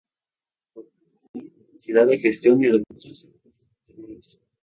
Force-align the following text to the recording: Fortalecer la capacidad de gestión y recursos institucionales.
Fortalecer 0.73 1.43
la 1.43 1.51
capacidad 1.53 2.07
de 2.07 2.17
gestión 2.17 2.63
y 2.63 2.69
recursos 2.71 3.23
institucionales. 3.23 4.39